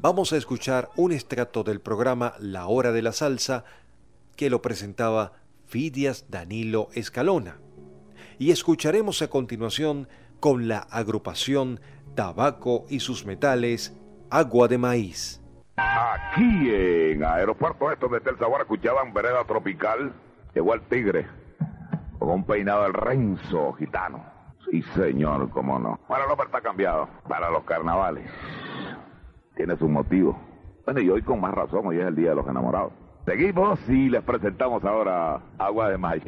vamos 0.00 0.32
a 0.32 0.36
escuchar 0.36 0.88
un 0.96 1.12
estrato 1.12 1.62
del 1.62 1.80
programa 1.80 2.32
La 2.38 2.66
Hora 2.66 2.90
de 2.92 3.02
la 3.02 3.12
Salsa 3.12 3.64
que 4.36 4.48
lo 4.48 4.62
presentaba 4.62 5.32
Fidias 5.66 6.30
Danilo 6.30 6.88
Escalona. 6.94 7.58
Y 8.38 8.50
escucharemos 8.50 9.20
a 9.20 9.28
continuación 9.28 10.08
con 10.40 10.68
la 10.68 10.78
agrupación 10.78 11.80
Tabaco 12.14 12.86
y 12.88 13.00
sus 13.00 13.26
metales 13.26 13.94
Agua 14.30 14.68
de 14.68 14.78
Maíz. 14.78 15.42
Aquí 15.76 16.70
en 16.70 17.22
Aeropuerto 17.22 17.92
Esto 17.92 18.08
de 18.08 18.18
el 18.18 18.38
sabor 18.38 18.62
escuchaban 18.62 19.12
Vereda 19.12 19.44
Tropical, 19.44 20.12
llegó 20.54 20.74
el 20.74 20.80
tigre, 20.82 21.26
con 22.18 22.30
un 22.30 22.44
peinado 22.44 22.84
del 22.84 22.94
Renzo 22.94 23.72
gitano. 23.74 24.24
Sí, 24.70 24.82
señor, 24.94 25.50
cómo 25.50 25.78
no. 25.78 26.00
El 26.08 26.30
hombre 26.30 26.46
está 26.46 26.60
cambiado 26.60 27.08
para 27.28 27.50
los 27.50 27.64
carnavales. 27.64 28.30
Tiene 29.56 29.76
su 29.76 29.88
motivo. 29.88 30.38
Bueno, 30.84 31.00
y 31.00 31.10
hoy 31.10 31.22
con 31.22 31.40
más 31.40 31.54
razón, 31.54 31.86
hoy 31.86 31.98
es 31.98 32.06
el 32.06 32.16
Día 32.16 32.30
de 32.30 32.36
los 32.36 32.46
Enamorados. 32.46 32.92
Seguimos 33.26 33.78
y 33.88 34.08
les 34.08 34.22
presentamos 34.22 34.84
ahora 34.84 35.40
Agua 35.58 35.90
de 35.90 35.98
Maíz. 35.98 36.24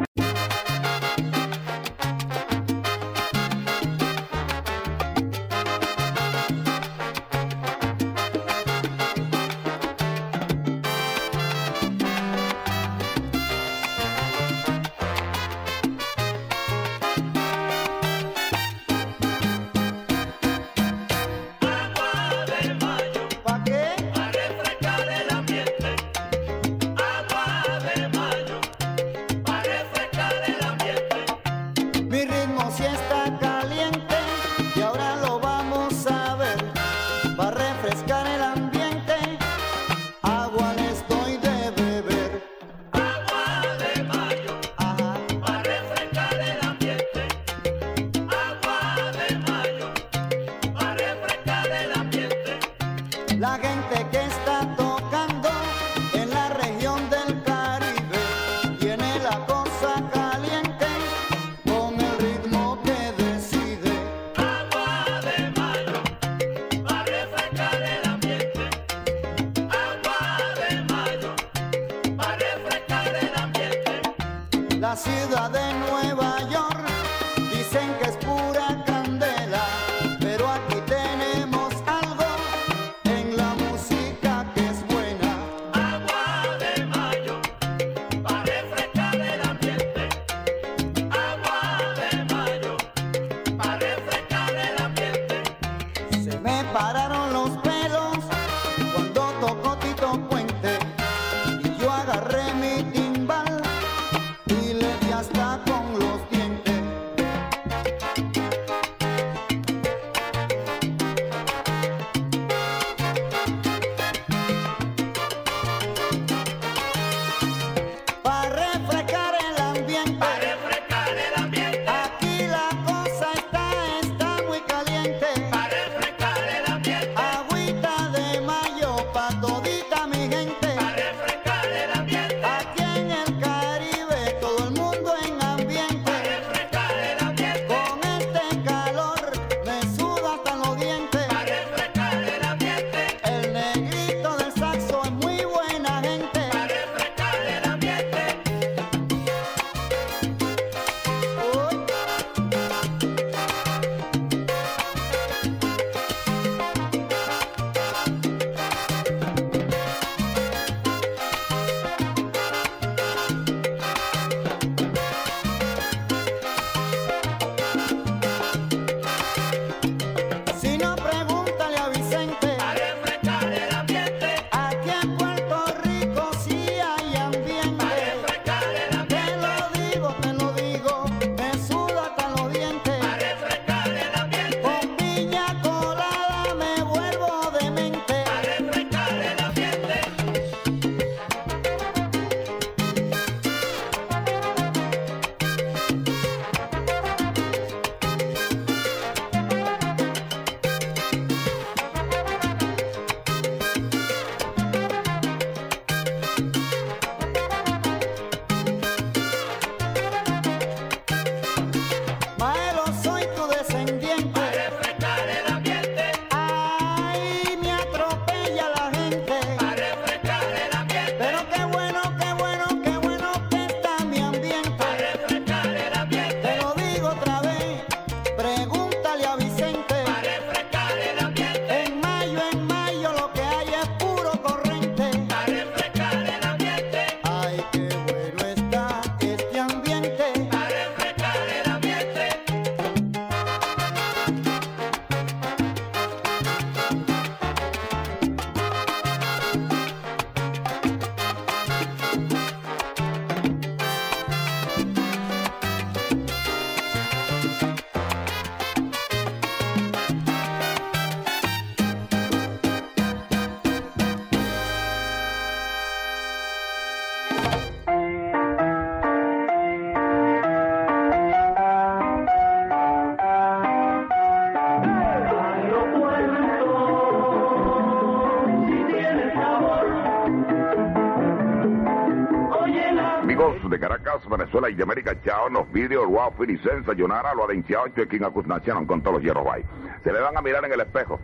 Venezuela 284.53 284.71
y 284.71 284.75
de 284.75 284.83
América 284.83 285.17
Chao 285.25 285.49
nos 285.49 285.67
pide 285.69 285.97
Wow 285.97 286.33
Finicenza 286.39 286.85
Sayonara 286.85 287.35
lo 287.35 287.45
adenciado 287.45 287.87
en 287.87 287.95
Chuequín 287.95 288.23
Acusnación 288.23 288.85
con 288.85 289.01
todos 289.01 289.15
los 289.15 289.23
hierros 289.23 289.45
bay. 289.45 289.65
Se 290.05 290.13
le 290.13 290.21
van 290.21 290.37
a 290.37 290.43
mirar 290.43 290.63
en 290.67 290.75
el 290.75 290.81
espejo. 290.81 291.19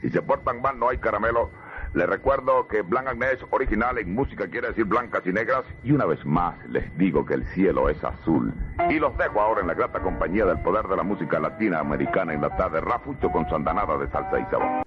Si 0.00 0.10
se 0.10 0.20
portan 0.20 0.60
mal 0.60 0.76
no 0.76 0.88
hay 0.88 0.98
caramelo. 0.98 1.50
Les 1.94 2.08
recuerdo 2.08 2.66
que 2.66 2.82
Blanc 2.82 3.06
Agnés 3.06 3.38
original 3.50 3.98
en 3.98 4.12
música 4.12 4.48
quiere 4.48 4.68
decir 4.68 4.84
blancas 4.84 5.22
y 5.26 5.32
negras. 5.32 5.64
Y 5.84 5.92
una 5.92 6.06
vez 6.06 6.24
más 6.26 6.56
les 6.68 6.84
digo 6.98 7.24
que 7.24 7.34
el 7.34 7.46
cielo 7.54 7.88
es 7.88 8.02
azul. 8.02 8.52
Y 8.90 8.98
los 8.98 9.16
dejo 9.16 9.40
ahora 9.40 9.60
en 9.60 9.68
la 9.68 9.74
grata 9.74 10.00
compañía 10.00 10.44
del 10.44 10.60
poder 10.62 10.88
de 10.88 10.96
la 10.96 11.04
música 11.04 11.38
latina 11.38 11.78
americana 11.78 12.34
en 12.34 12.40
la 12.40 12.56
tarde 12.56 12.80
Rafucho 12.80 13.30
con 13.30 13.48
sandanada 13.48 13.96
de 13.96 14.10
salsa 14.10 14.40
y 14.40 14.44
sabor. 14.50 14.84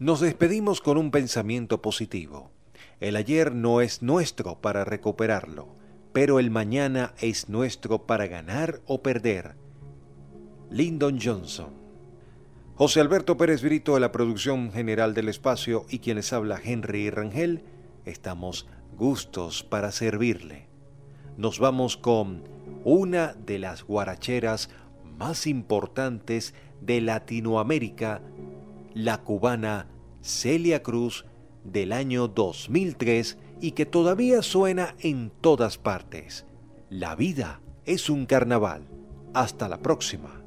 Nos 0.00 0.20
despedimos 0.20 0.80
con 0.80 0.98
un 0.98 1.12
pensamiento 1.12 1.80
positivo. 1.80 2.50
El 2.98 3.14
ayer 3.14 3.54
no 3.54 3.80
es 3.80 4.02
nuestro 4.02 4.60
para 4.60 4.84
recuperarlo, 4.84 5.79
pero 6.12 6.38
el 6.38 6.50
mañana 6.50 7.14
es 7.20 7.48
nuestro 7.48 8.06
para 8.06 8.26
ganar 8.26 8.80
o 8.86 9.02
perder. 9.02 9.54
Lyndon 10.70 11.18
Johnson. 11.20 11.80
José 12.74 13.00
Alberto 13.00 13.36
Pérez 13.36 13.62
Brito 13.62 13.94
de 13.94 14.00
la 14.00 14.10
producción 14.10 14.72
general 14.72 15.14
del 15.14 15.28
espacio 15.28 15.84
y 15.90 15.98
quienes 15.98 16.32
habla 16.32 16.60
Henry 16.62 17.10
Rangel, 17.10 17.62
estamos 18.06 18.66
gustos 18.96 19.62
para 19.62 19.92
servirle. 19.92 20.66
Nos 21.36 21.58
vamos 21.58 21.96
con 21.96 22.44
una 22.84 23.34
de 23.34 23.58
las 23.58 23.84
guaracheras 23.84 24.70
más 25.18 25.46
importantes 25.46 26.54
de 26.80 27.00
Latinoamérica, 27.00 28.22
la 28.94 29.18
cubana 29.18 29.86
Celia 30.22 30.82
Cruz 30.82 31.26
del 31.64 31.92
año 31.92 32.28
2003 32.28 33.36
y 33.60 33.72
que 33.72 33.86
todavía 33.86 34.42
suena 34.42 34.94
en 35.00 35.30
todas 35.40 35.78
partes. 35.78 36.46
La 36.88 37.14
vida 37.14 37.60
es 37.84 38.10
un 38.10 38.26
carnaval. 38.26 38.88
Hasta 39.34 39.68
la 39.68 39.78
próxima. 39.78 40.39